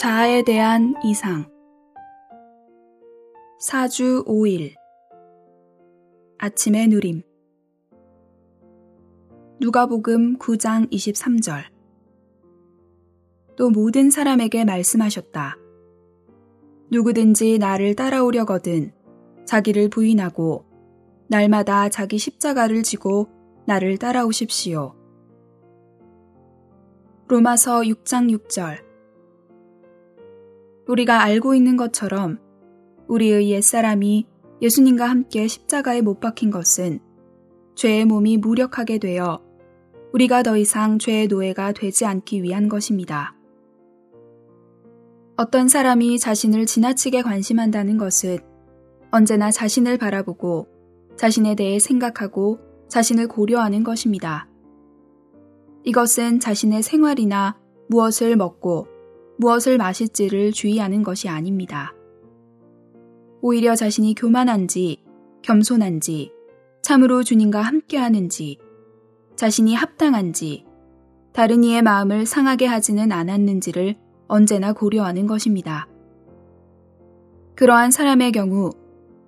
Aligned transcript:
자아에 0.00 0.44
대한 0.44 0.94
이상. 1.04 1.44
4주 3.60 4.26
5일. 4.26 4.72
아침의 6.38 6.88
누림. 6.88 7.20
누가복음 9.60 10.38
9장 10.38 10.90
23절. 10.90 11.64
또 13.56 13.68
모든 13.68 14.08
사람에게 14.08 14.64
말씀하셨다. 14.64 15.58
누구든지 16.90 17.58
나를 17.58 17.94
따라오려거든 17.94 18.94
자기를 19.44 19.90
부인하고 19.90 20.64
날마다 21.28 21.90
자기 21.90 22.16
십자가를 22.16 22.84
지고 22.84 23.28
나를 23.66 23.98
따라오십시오. 23.98 24.94
로마서 27.28 27.82
6장 27.82 28.34
6절 28.34 28.89
우리가 30.90 31.22
알고 31.22 31.54
있는 31.54 31.76
것처럼 31.76 32.40
우리의 33.06 33.48
옛사람이 33.50 34.26
예수님과 34.60 35.08
함께 35.08 35.46
십자가에 35.46 36.00
못 36.00 36.18
박힌 36.18 36.50
것은 36.50 36.98
죄의 37.76 38.06
몸이 38.06 38.38
무력하게 38.38 38.98
되어 38.98 39.40
우리가 40.12 40.42
더 40.42 40.56
이상 40.56 40.98
죄의 40.98 41.28
노예가 41.28 41.72
되지 41.72 42.06
않기 42.06 42.42
위한 42.42 42.68
것입니다. 42.68 43.36
어떤 45.36 45.68
사람이 45.68 46.18
자신을 46.18 46.66
지나치게 46.66 47.22
관심한다는 47.22 47.96
것은 47.96 48.38
언제나 49.12 49.52
자신을 49.52 49.96
바라보고 49.96 50.66
자신에 51.16 51.54
대해 51.54 51.78
생각하고 51.78 52.58
자신을 52.88 53.28
고려하는 53.28 53.84
것입니다. 53.84 54.48
이것은 55.84 56.40
자신의 56.40 56.82
생활이나 56.82 57.56
무엇을 57.88 58.36
먹고 58.36 58.88
무엇을 59.40 59.78
마실지를 59.78 60.52
주의하는 60.52 61.02
것이 61.02 61.26
아닙니다. 61.26 61.94
오히려 63.40 63.74
자신이 63.74 64.14
교만한지, 64.14 65.02
겸손한지, 65.40 66.30
참으로 66.82 67.22
주님과 67.22 67.62
함께하는지, 67.62 68.58
자신이 69.36 69.74
합당한지, 69.74 70.66
다른 71.32 71.64
이의 71.64 71.80
마음을 71.80 72.26
상하게 72.26 72.66
하지는 72.66 73.12
않았는지를 73.12 73.96
언제나 74.28 74.74
고려하는 74.74 75.26
것입니다. 75.26 75.88
그러한 77.54 77.92
사람의 77.92 78.32
경우 78.32 78.70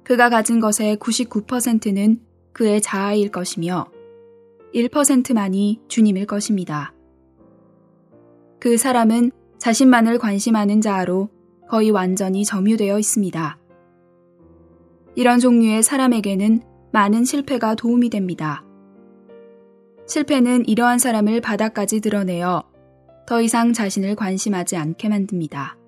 그가 0.05 0.28
가진 0.28 0.60
것의 0.60 0.98
99%는 0.98 2.20
그의 2.52 2.83
자아일 2.83 3.30
것이며 3.30 3.86
1%만이 4.74 5.80
주님일 5.88 6.27
것입니다. 6.27 6.92
그 8.58 8.77
사람은 8.77 9.33
자신만을 9.62 10.18
관심하는 10.18 10.80
자아로 10.80 11.28
거의 11.68 11.92
완전히 11.92 12.44
점유되어 12.44 12.98
있습니다. 12.98 13.58
이런 15.14 15.38
종류의 15.38 15.84
사람에게는 15.84 16.62
많은 16.92 17.24
실패가 17.24 17.77
도움이 17.77 18.10
됩니다. 18.10 18.64
실패는 20.08 20.66
이러한 20.66 20.98
사람을 20.98 21.40
바닥까지 21.40 22.00
드러내어 22.00 22.64
더 23.24 23.40
이상 23.40 23.72
자신을 23.72 24.16
관심하지 24.16 24.77
않게 24.77 25.08
만듭니다. 25.08 25.78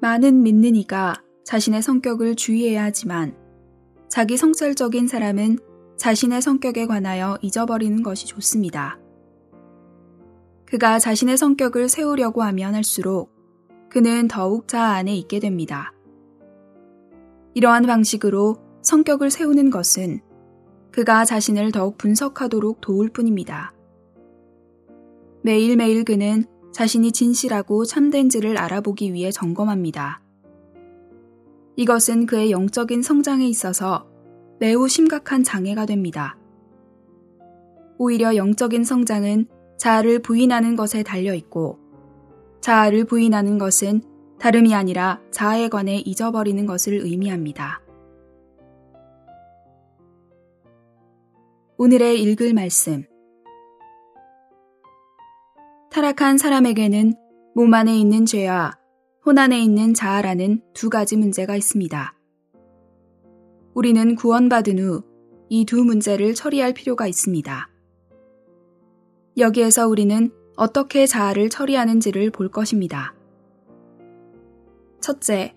많은 0.00 0.44
믿는 0.44 0.76
이가 0.76 1.20
자신의 1.44 1.82
성격을 1.82 2.36
주의해야 2.36 2.84
하지만 2.84 3.34
자기 4.08 4.36
성찰적인 4.36 5.08
사람은 5.08 5.58
자신의 5.96 6.40
성격에 6.42 6.86
관하여 6.86 7.36
잊어버리는 7.42 8.00
것이 8.04 8.26
좋습니다. 8.26 9.00
그가 10.68 10.98
자신의 10.98 11.38
성격을 11.38 11.88
세우려고 11.88 12.42
하면 12.42 12.74
할수록 12.74 13.32
그는 13.88 14.28
더욱 14.28 14.68
자아 14.68 14.96
안에 14.96 15.16
있게 15.16 15.40
됩니다. 15.40 15.94
이러한 17.54 17.86
방식으로 17.86 18.58
성격을 18.82 19.30
세우는 19.30 19.70
것은 19.70 20.20
그가 20.92 21.24
자신을 21.24 21.72
더욱 21.72 21.96
분석하도록 21.96 22.82
도울 22.82 23.08
뿐입니다. 23.08 23.72
매일매일 25.42 26.04
그는 26.04 26.44
자신이 26.74 27.12
진실하고 27.12 27.86
참된지를 27.86 28.58
알아보기 28.58 29.14
위해 29.14 29.30
점검합니다. 29.30 30.20
이것은 31.76 32.26
그의 32.26 32.50
영적인 32.50 33.00
성장에 33.00 33.46
있어서 33.48 34.06
매우 34.60 34.86
심각한 34.86 35.42
장애가 35.42 35.86
됩니다. 35.86 36.36
오히려 37.96 38.36
영적인 38.36 38.84
성장은 38.84 39.48
자아를 39.78 40.20
부인하는 40.20 40.76
것에 40.76 41.02
달려 41.02 41.34
있고 41.34 41.78
자아를 42.60 43.04
부인하는 43.04 43.58
것은 43.58 44.02
다름이 44.38 44.74
아니라 44.74 45.20
자아에 45.30 45.68
관해 45.68 45.96
잊어버리는 45.96 46.64
것을 46.66 46.94
의미합니다. 46.94 47.80
오늘의 51.78 52.22
읽을 52.22 52.52
말씀 52.52 53.04
타락한 55.90 56.38
사람에게는 56.38 57.14
몸 57.54 57.72
안에 57.72 57.96
있는 57.96 58.26
죄와 58.26 58.76
혼 59.24 59.38
안에 59.38 59.60
있는 59.60 59.94
자아라는 59.94 60.62
두 60.74 60.90
가지 60.90 61.16
문제가 61.16 61.56
있습니다. 61.56 62.14
우리는 63.74 64.14
구원받은 64.14 64.78
후 64.78 65.08
이 65.50 65.64
두 65.64 65.82
문제를 65.84 66.34
처리할 66.34 66.74
필요가 66.74 67.06
있습니다. 67.06 67.68
여기에서 69.38 69.86
우리는 69.86 70.30
어떻게 70.56 71.06
자아를 71.06 71.48
처리하는지를 71.50 72.30
볼 72.30 72.50
것입니다. 72.50 73.14
첫째, 75.00 75.54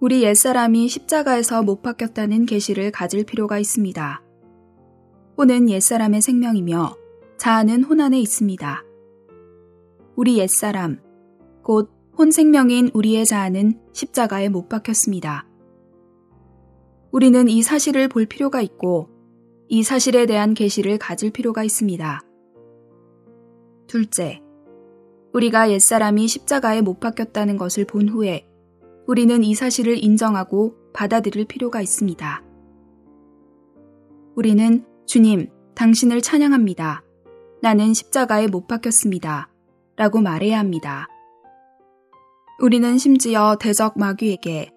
우리 0.00 0.22
옛사람이 0.22 0.88
십자가에서 0.88 1.62
못 1.62 1.82
박혔다는 1.82 2.46
계시를 2.46 2.92
가질 2.92 3.24
필요가 3.24 3.58
있습니다. 3.58 4.22
혼은 5.36 5.68
옛사람의 5.68 6.22
생명이며 6.22 6.96
자아는 7.36 7.84
혼 7.84 8.00
안에 8.00 8.20
있습니다. 8.20 8.84
우리 10.16 10.38
옛사람, 10.38 11.00
곧 11.62 11.98
혼 12.18 12.32
생명인 12.32 12.90
우리의 12.94 13.24
자아는 13.26 13.78
십자가에 13.92 14.48
못 14.48 14.68
박혔습니다. 14.68 15.46
우리는 17.12 17.48
이 17.48 17.62
사실을 17.62 18.08
볼 18.08 18.26
필요가 18.26 18.60
있고 18.60 19.08
이 19.68 19.84
사실에 19.84 20.26
대한 20.26 20.52
계시를 20.52 20.98
가질 20.98 21.30
필요가 21.30 21.62
있습니다. 21.62 22.20
둘째, 23.88 24.40
우리가 25.32 25.70
옛사람이 25.70 26.28
십자가에 26.28 26.82
못 26.82 27.00
박혔다는 27.00 27.56
것을 27.56 27.84
본 27.84 28.08
후에 28.08 28.46
우리는 29.06 29.42
이 29.42 29.54
사실을 29.54 30.02
인정하고 30.02 30.76
받아들일 30.92 31.46
필요가 31.46 31.80
있습니다. 31.80 32.44
우리는 34.36 34.84
주님, 35.06 35.48
당신을 35.74 36.20
찬양합니다. 36.20 37.02
나는 37.62 37.94
십자가에 37.94 38.46
못 38.46 38.66
박혔습니다. 38.66 39.48
라고 39.96 40.20
말해야 40.20 40.58
합니다. 40.58 41.08
우리는 42.60 42.98
심지어 42.98 43.56
대적 43.58 43.98
마귀에게 43.98 44.70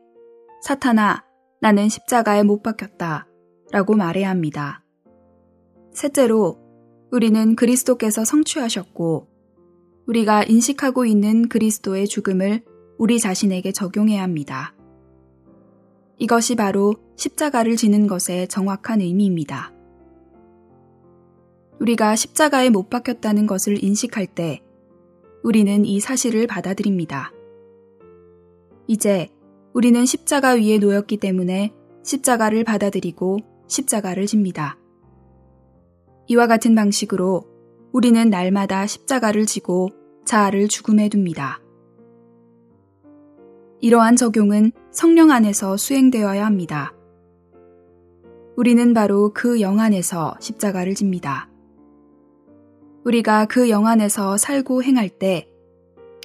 사탄아, 0.62 1.24
나는 1.60 1.90
십자가에 1.90 2.44
못 2.44 2.62
박혔다. 2.62 3.28
라고 3.72 3.96
말해야 3.96 4.30
합니다. 4.30 4.84
셋째로, 5.92 6.61
우리는 7.12 7.56
그리스도께서 7.58 8.24
성취하셨고 8.24 9.28
우리가 10.08 10.44
인식하고 10.44 11.06
있는 11.06 11.50
그리스도의 11.50 12.08
죽음을 12.08 12.64
우리 12.98 13.20
자신에게 13.20 13.74
적용해야 13.74 14.24
합니다. 14.24 14.74
이것이 16.18 16.56
바로 16.56 16.96
십자가를 17.18 17.76
지는 17.76 18.08
것의 18.08 18.48
정확한 18.48 19.02
의미입니다. 19.02 19.74
우리가 21.80 22.16
십자가에 22.16 22.70
못 22.70 22.90
박혔다는 22.90 23.46
것을 23.46 23.84
인식할 23.84 24.28
때 24.28 24.62
우리는 25.44 25.84
이 25.84 26.00
사실을 26.00 26.48
받아들입니다. 26.48 27.34
이제 28.88 29.30
우리는 29.74 30.06
십자가 30.06 30.52
위에 30.52 30.78
놓였기 30.78 31.18
때문에 31.18 31.74
십자가를 32.04 32.64
받아들이고 32.64 33.40
십자가를 33.68 34.28
집니다. 34.28 34.78
이와 36.28 36.48
같은 36.48 36.76
방식으로 36.76 37.44
우리는 37.92 38.30
날마다 38.30 38.88
십자가를 38.88 39.46
지고 39.46 39.90
자아를 40.26 40.68
죽음에 40.68 41.10
둡니다. 41.14 41.60
이러한 43.80 44.16
적용은 44.16 44.72
성령 44.92 45.32
안에서 45.32 45.76
수행되어야 45.78 46.46
합니다. 46.46 46.94
우리는 48.56 48.94
바로 48.94 49.34
그 49.34 49.60
영 49.60 49.80
안에서 49.80 50.36
십자가를 50.40 50.94
집니다. 50.96 51.50
우리가 53.04 53.46
그 53.46 53.70
영 53.70 53.88
안에서 53.88 54.38
살고 54.38 54.84
행할 54.84 55.10
때 55.10 55.52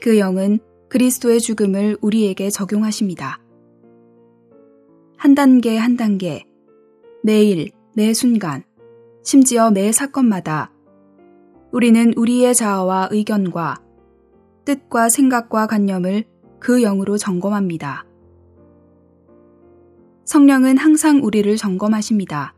그 0.03 0.19
영은 0.19 0.61
그리스도의 0.89 1.41
죽음을 1.41 1.97
우리에게 2.01 2.51
적용하십니다. 2.51 3.41
한 5.17 5.35
단계 5.35 5.77
한 5.77 5.97
단계, 5.97 6.45
매일, 7.23 7.71
매 7.95 8.13
순간, 8.15 8.63
심지어 9.27 9.73
매 9.73 9.91
사건마다 9.91 10.71
우리는 11.73 12.13
우리의 12.17 12.55
자아와 12.55 13.09
의견과 13.11 13.83
뜻과 14.65 15.09
생각과 15.09 15.67
관념을 15.67 16.27
그 16.61 16.81
영으로 16.81 17.19
점검합니다. 17.19 18.07
성령은 20.27 20.79
항상 20.79 21.25
우리를 21.25 21.57
점검하십니다. 21.57 22.55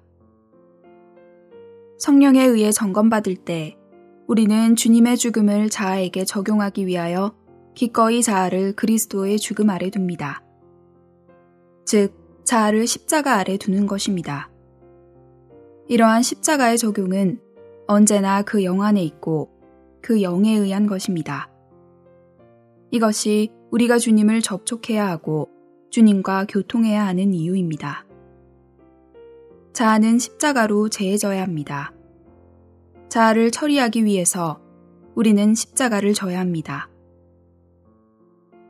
성령에 1.96 2.44
의해 2.44 2.70
점검받을 2.70 3.36
때 3.36 3.78
우리는 4.26 4.76
주님의 4.76 5.16
죽음을 5.16 5.70
자아에게 5.70 6.26
적용하기 6.26 6.86
위하여 6.86 7.34
기꺼이 7.74 8.22
자아를 8.22 8.74
그리스도의 8.74 9.38
죽음 9.38 9.70
아래 9.70 9.88
둡니다. 9.88 10.44
즉, 11.86 12.12
자아를 12.44 12.86
십자가 12.86 13.36
아래 13.36 13.56
두는 13.56 13.86
것입니다. 13.86 14.50
이러한 15.88 16.22
십자가의 16.22 16.76
적용은 16.76 17.40
언제나 17.86 18.42
그 18.42 18.62
영 18.62 18.82
안에 18.82 19.02
있고 19.02 19.50
그 20.02 20.20
영에 20.20 20.54
의한 20.54 20.86
것입니다. 20.86 21.48
이것이 22.90 23.50
우리가 23.70 23.98
주님을 23.98 24.42
접촉해야 24.42 25.08
하고 25.08 25.48
주님과 25.90 26.46
교통해야 26.48 27.06
하는 27.06 27.32
이유입니다. 27.32 28.04
자아는 29.72 30.18
십자가로 30.18 30.90
재해져야 30.90 31.42
합니다. 31.42 31.92
자아를 33.08 33.50
처리하기 33.50 34.04
위해서 34.04 34.60
우리는 35.14 35.54
십자가를 35.54 36.12
져야 36.12 36.38
합니다. 36.38 36.90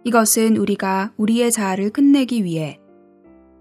이것은 0.05 0.57
우리가 0.57 1.13
우리의 1.17 1.51
자아를 1.51 1.91
끝내기 1.91 2.45
위해 2.45 2.81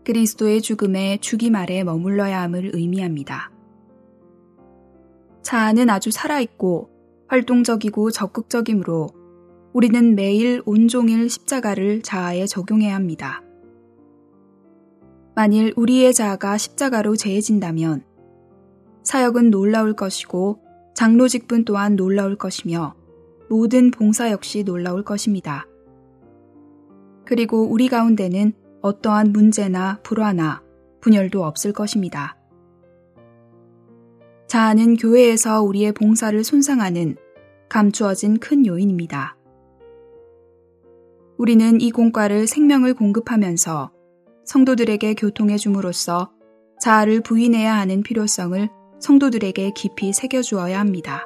그리스도의 0.07 0.61
죽음에 0.61 1.17
죽임 1.19 1.55
아래 1.55 1.83
머물러야 1.83 2.41
함을 2.43 2.71
의미합니다. 2.73 3.51
자아는 5.41 5.89
아주 5.89 6.11
살아있고 6.11 6.89
활동적이고 7.27 8.11
적극적이므로 8.11 9.09
우리는 9.73 10.15
매일 10.15 10.61
온종일 10.65 11.29
십자가를 11.29 12.03
자아에 12.03 12.45
적용해야 12.45 12.95
합니다. 12.95 13.43
만일 15.35 15.73
우리의 15.75 16.13
자아가 16.13 16.57
십자가로 16.57 17.17
재해진다면 17.17 18.05
사역은 19.03 19.51
놀라울 19.51 19.91
것이고 19.91 20.61
장로직분 20.95 21.65
또한 21.65 21.97
놀라울 21.97 22.37
것이며 22.37 22.95
모든 23.49 23.91
봉사 23.91 24.31
역시 24.31 24.63
놀라울 24.63 25.03
것입니다. 25.03 25.67
그리고 27.25 27.63
우리 27.63 27.89
가운데는 27.89 28.53
어떠한 28.81 29.31
문제나 29.31 29.99
불화나 30.03 30.61
분열도 31.01 31.43
없을 31.43 31.73
것입니다. 31.73 32.37
자아는 34.47 34.95
교회에서 34.95 35.61
우리의 35.61 35.91
봉사를 35.91 36.41
손상하는 36.43 37.17
감추어진 37.69 38.39
큰 38.39 38.65
요인입니다. 38.65 39.35
우리는 41.37 41.81
이 41.81 41.91
공과를 41.91 42.47
생명을 42.47 42.93
공급하면서 42.93 43.91
성도들에게 44.45 45.13
교통해 45.15 45.57
줌으로써 45.57 46.31
자아를 46.79 47.21
부인해야 47.21 47.75
하는 47.75 48.01
필요성을 48.01 48.69
성도들에게 48.99 49.71
깊이 49.75 50.13
새겨주어야 50.13 50.79
합니다. 50.79 51.25